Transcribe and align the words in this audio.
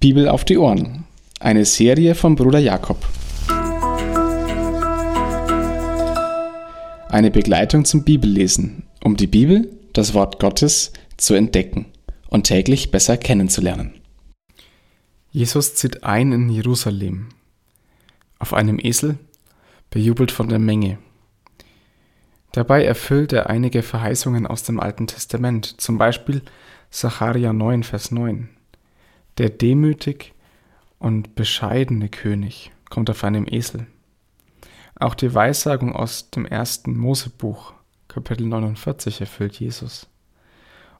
Bibel 0.00 0.30
auf 0.30 0.46
die 0.46 0.56
Ohren. 0.56 1.04
Eine 1.40 1.66
Serie 1.66 2.14
von 2.14 2.34
Bruder 2.34 2.58
Jakob. 2.58 3.06
Eine 7.10 7.30
Begleitung 7.30 7.84
zum 7.84 8.02
Bibellesen, 8.02 8.84
um 9.04 9.18
die 9.18 9.26
Bibel, 9.26 9.70
das 9.92 10.14
Wort 10.14 10.40
Gottes, 10.40 10.94
zu 11.18 11.34
entdecken 11.34 11.84
und 12.30 12.44
täglich 12.44 12.90
besser 12.90 13.18
kennenzulernen. 13.18 13.92
Jesus 15.32 15.74
zieht 15.74 16.02
ein 16.02 16.32
in 16.32 16.48
Jerusalem. 16.48 17.28
Auf 18.38 18.54
einem 18.54 18.78
Esel, 18.82 19.18
bejubelt 19.90 20.30
von 20.30 20.48
der 20.48 20.60
Menge. 20.60 20.96
Dabei 22.52 22.86
erfüllt 22.86 23.34
er 23.34 23.50
einige 23.50 23.82
Verheißungen 23.82 24.46
aus 24.46 24.62
dem 24.62 24.80
Alten 24.80 25.06
Testament, 25.06 25.78
zum 25.78 25.98
Beispiel 25.98 26.40
Sacharja 26.88 27.52
9, 27.52 27.82
Vers 27.82 28.12
9. 28.12 28.48
Der 29.40 29.48
demütig 29.48 30.34
und 30.98 31.34
bescheidene 31.34 32.10
König 32.10 32.72
kommt 32.90 33.08
auf 33.08 33.24
einem 33.24 33.46
Esel. 33.48 33.86
Auch 34.96 35.14
die 35.14 35.32
Weissagung 35.32 35.96
aus 35.96 36.28
dem 36.28 36.44
ersten 36.44 36.94
Mosebuch, 36.94 37.72
Kapitel 38.06 38.46
49, 38.46 39.22
erfüllt 39.22 39.58
Jesus. 39.58 40.10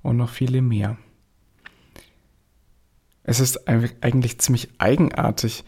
Und 0.01 0.17
noch 0.17 0.31
viele 0.31 0.63
mehr. 0.63 0.97
Es 3.25 3.41
ist 3.41 3.69
eigentlich 3.69 4.39
ziemlich 4.39 4.71
eigenartig, 4.79 5.63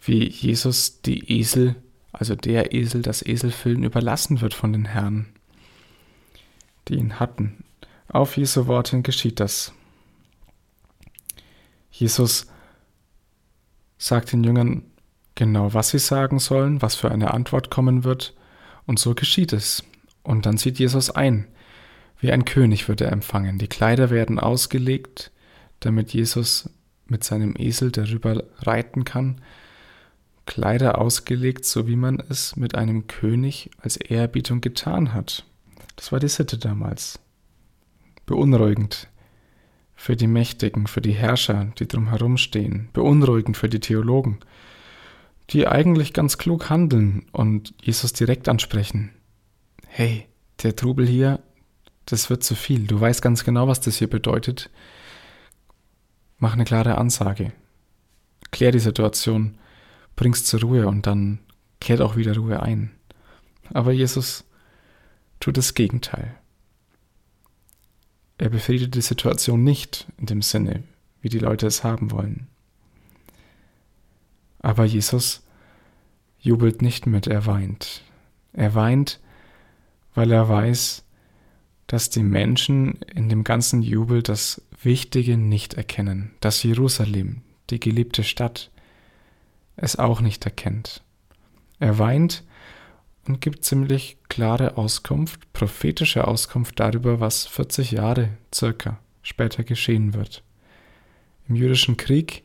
wie 0.00 0.26
Jesus 0.26 1.02
die 1.02 1.38
Esel, 1.38 1.76
also 2.12 2.34
der 2.34 2.72
Esel, 2.72 3.02
das 3.02 3.20
Eselfüllen 3.20 3.84
überlassen 3.84 4.40
wird 4.40 4.54
von 4.54 4.72
den 4.72 4.86
Herren, 4.86 5.26
die 6.88 6.94
ihn 6.94 7.20
hatten. 7.20 7.62
Auf 8.08 8.38
Jesu 8.38 8.68
Worten 8.68 9.02
geschieht 9.02 9.38
das. 9.38 9.74
Jesus 11.98 12.46
sagt 13.96 14.32
den 14.32 14.44
Jüngern 14.44 14.82
genau, 15.34 15.72
was 15.72 15.90
sie 15.90 15.98
sagen 15.98 16.38
sollen, 16.38 16.82
was 16.82 16.94
für 16.94 17.10
eine 17.10 17.32
Antwort 17.32 17.70
kommen 17.70 18.04
wird, 18.04 18.34
und 18.84 18.98
so 18.98 19.14
geschieht 19.14 19.52
es. 19.52 19.82
Und 20.22 20.46
dann 20.46 20.58
sieht 20.58 20.78
Jesus 20.78 21.10
ein. 21.10 21.48
Wie 22.20 22.30
ein 22.30 22.44
König 22.44 22.88
wird 22.88 23.00
er 23.00 23.12
empfangen. 23.12 23.58
Die 23.58 23.66
Kleider 23.66 24.10
werden 24.10 24.38
ausgelegt, 24.38 25.32
damit 25.80 26.12
Jesus 26.12 26.70
mit 27.06 27.24
seinem 27.24 27.54
Esel 27.56 27.90
darüber 27.90 28.44
reiten 28.58 29.04
kann. 29.04 29.40
Kleider 30.44 30.98
ausgelegt, 30.98 31.64
so 31.64 31.88
wie 31.88 31.96
man 31.96 32.22
es 32.28 32.56
mit 32.56 32.74
einem 32.74 33.06
König 33.06 33.70
als 33.80 33.96
Ehrerbietung 33.96 34.60
getan 34.60 35.14
hat. 35.14 35.44
Das 35.96 36.12
war 36.12 36.20
die 36.20 36.28
Sitte 36.28 36.58
damals. 36.58 37.18
Beunruhigend 38.26 39.08
für 40.06 40.14
die 40.14 40.28
Mächtigen, 40.28 40.86
für 40.86 41.00
die 41.00 41.14
Herrscher, 41.14 41.72
die 41.80 41.88
drumherum 41.88 42.36
stehen, 42.36 42.90
beunruhigend 42.92 43.56
für 43.56 43.68
die 43.68 43.80
Theologen, 43.80 44.38
die 45.50 45.66
eigentlich 45.66 46.12
ganz 46.12 46.38
klug 46.38 46.70
handeln 46.70 47.26
und 47.32 47.74
Jesus 47.82 48.12
direkt 48.12 48.48
ansprechen. 48.48 49.10
Hey, 49.88 50.28
der 50.62 50.76
Trubel 50.76 51.08
hier, 51.08 51.40
das 52.04 52.30
wird 52.30 52.44
zu 52.44 52.54
viel. 52.54 52.86
Du 52.86 53.00
weißt 53.00 53.20
ganz 53.20 53.42
genau, 53.42 53.66
was 53.66 53.80
das 53.80 53.96
hier 53.96 54.08
bedeutet. 54.08 54.70
Mach 56.38 56.52
eine 56.52 56.64
klare 56.64 56.98
Ansage. 56.98 57.52
Klär 58.52 58.70
die 58.70 58.78
Situation, 58.78 59.58
bring's 60.14 60.44
zur 60.44 60.60
Ruhe 60.60 60.86
und 60.86 61.08
dann 61.08 61.40
kehrt 61.80 62.00
auch 62.00 62.14
wieder 62.14 62.36
Ruhe 62.36 62.62
ein. 62.62 62.92
Aber 63.74 63.90
Jesus 63.90 64.44
tut 65.40 65.56
das 65.56 65.74
Gegenteil. 65.74 66.38
Er 68.38 68.50
befriedet 68.50 68.94
die 68.94 69.00
Situation 69.02 69.64
nicht 69.64 70.06
in 70.18 70.26
dem 70.26 70.42
Sinne, 70.42 70.82
wie 71.20 71.28
die 71.28 71.38
Leute 71.38 71.66
es 71.66 71.84
haben 71.84 72.10
wollen. 72.10 72.46
Aber 74.60 74.84
Jesus 74.84 75.42
jubelt 76.40 76.82
nicht 76.82 77.06
mit, 77.06 77.26
er 77.26 77.46
weint. 77.46 78.02
Er 78.52 78.74
weint, 78.74 79.20
weil 80.14 80.32
er 80.32 80.48
weiß, 80.48 81.04
dass 81.86 82.10
die 82.10 82.22
Menschen 82.22 82.94
in 83.14 83.28
dem 83.28 83.44
ganzen 83.44 83.82
Jubel 83.82 84.22
das 84.22 84.60
Wichtige 84.82 85.36
nicht 85.36 85.74
erkennen, 85.74 86.32
dass 86.40 86.62
Jerusalem, 86.62 87.42
die 87.70 87.80
geliebte 87.80 88.24
Stadt, 88.24 88.70
es 89.76 89.96
auch 89.96 90.20
nicht 90.20 90.44
erkennt. 90.44 91.02
Er 91.78 91.98
weint, 91.98 92.44
und 93.28 93.40
gibt 93.40 93.64
ziemlich 93.64 94.18
klare 94.28 94.76
Auskunft, 94.76 95.52
prophetische 95.52 96.26
Auskunft 96.26 96.78
darüber, 96.80 97.20
was 97.20 97.46
40 97.46 97.92
Jahre 97.92 98.30
circa 98.54 98.98
später 99.22 99.64
geschehen 99.64 100.14
wird. 100.14 100.42
Im 101.48 101.56
jüdischen 101.56 101.96
Krieg 101.96 102.44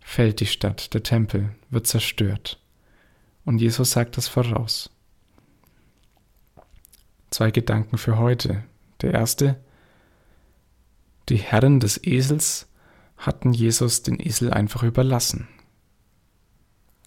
fällt 0.00 0.40
die 0.40 0.46
Stadt, 0.46 0.94
der 0.94 1.02
Tempel 1.02 1.50
wird 1.70 1.86
zerstört. 1.86 2.60
Und 3.44 3.58
Jesus 3.58 3.90
sagt 3.90 4.16
das 4.16 4.28
voraus. 4.28 4.90
Zwei 7.30 7.50
Gedanken 7.50 7.98
für 7.98 8.18
heute. 8.18 8.64
Der 9.00 9.12
erste, 9.14 9.60
die 11.28 11.36
Herren 11.36 11.80
des 11.80 12.02
Esels 12.02 12.68
hatten 13.18 13.52
Jesus 13.52 14.02
den 14.02 14.18
Esel 14.18 14.52
einfach 14.52 14.82
überlassen. 14.82 15.48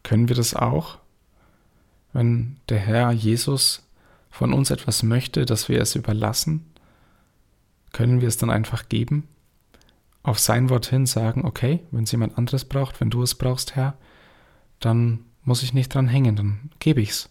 Können 0.03 0.29
wir 0.29 0.35
das 0.35 0.55
auch? 0.55 0.99
Wenn 2.13 2.57
der 2.69 2.79
Herr 2.79 3.11
Jesus 3.11 3.87
von 4.29 4.53
uns 4.53 4.71
etwas 4.71 5.03
möchte, 5.03 5.45
dass 5.45 5.69
wir 5.69 5.81
es 5.81 5.95
überlassen, 5.95 6.65
können 7.91 8.21
wir 8.21 8.27
es 8.27 8.37
dann 8.37 8.49
einfach 8.49 8.89
geben, 8.89 9.27
auf 10.23 10.39
sein 10.39 10.69
Wort 10.69 10.85
hin 10.85 11.05
sagen, 11.05 11.45
okay, 11.45 11.79
wenn 11.91 12.03
es 12.03 12.11
jemand 12.11 12.37
anderes 12.37 12.65
braucht, 12.65 13.01
wenn 13.01 13.09
du 13.09 13.23
es 13.23 13.35
brauchst, 13.35 13.75
Herr, 13.75 13.97
dann 14.79 15.25
muss 15.43 15.63
ich 15.63 15.73
nicht 15.73 15.93
dran 15.93 16.07
hängen, 16.07 16.35
dann 16.35 16.69
gebe 16.79 17.01
ich's. 17.01 17.29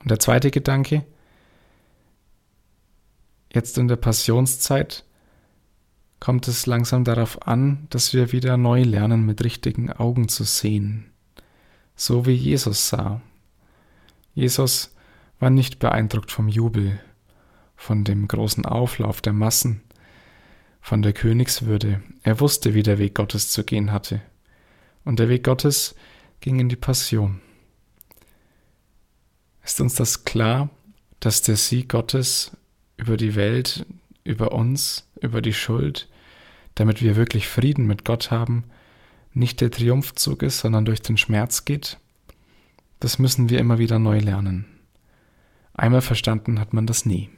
Und 0.00 0.10
der 0.10 0.18
zweite 0.18 0.50
Gedanke, 0.50 1.04
jetzt 3.52 3.78
in 3.78 3.88
der 3.88 3.96
Passionszeit 3.96 5.04
kommt 6.20 6.48
es 6.48 6.66
langsam 6.66 7.04
darauf 7.04 7.46
an, 7.46 7.86
dass 7.90 8.12
wir 8.12 8.32
wieder 8.32 8.56
neu 8.56 8.82
lernen, 8.82 9.24
mit 9.24 9.42
richtigen 9.42 9.90
Augen 9.90 10.28
zu 10.28 10.44
sehen, 10.44 11.10
so 11.94 12.26
wie 12.26 12.34
Jesus 12.34 12.88
sah. 12.88 13.20
Jesus 14.36 14.94
war 15.40 15.48
nicht 15.48 15.78
beeindruckt 15.78 16.30
vom 16.30 16.46
Jubel, 16.46 17.00
von 17.74 18.04
dem 18.04 18.28
großen 18.28 18.66
Auflauf 18.66 19.22
der 19.22 19.32
Massen, 19.32 19.80
von 20.82 21.00
der 21.00 21.14
Königswürde. 21.14 22.02
Er 22.22 22.38
wusste, 22.38 22.74
wie 22.74 22.82
der 22.82 22.98
Weg 22.98 23.14
Gottes 23.14 23.50
zu 23.50 23.64
gehen 23.64 23.92
hatte. 23.92 24.20
Und 25.06 25.18
der 25.18 25.30
Weg 25.30 25.42
Gottes 25.42 25.94
ging 26.40 26.60
in 26.60 26.68
die 26.68 26.76
Passion. 26.76 27.40
Ist 29.64 29.80
uns 29.80 29.94
das 29.94 30.24
klar, 30.26 30.68
dass 31.18 31.40
der 31.40 31.56
Sieg 31.56 31.88
Gottes 31.88 32.54
über 32.98 33.16
die 33.16 33.36
Welt, 33.36 33.86
über 34.22 34.52
uns, 34.52 35.08
über 35.18 35.40
die 35.40 35.54
Schuld, 35.54 36.10
damit 36.74 37.00
wir 37.00 37.16
wirklich 37.16 37.48
Frieden 37.48 37.86
mit 37.86 38.04
Gott 38.04 38.30
haben, 38.30 38.64
nicht 39.32 39.62
der 39.62 39.70
Triumphzug 39.70 40.42
ist, 40.42 40.58
sondern 40.58 40.84
durch 40.84 41.00
den 41.00 41.16
Schmerz 41.16 41.64
geht? 41.64 41.98
Das 43.00 43.18
müssen 43.18 43.50
wir 43.50 43.58
immer 43.58 43.78
wieder 43.78 43.98
neu 43.98 44.18
lernen. 44.18 44.64
Einmal 45.74 46.00
verstanden 46.00 46.58
hat 46.58 46.72
man 46.72 46.86
das 46.86 47.04
nie. 47.04 47.30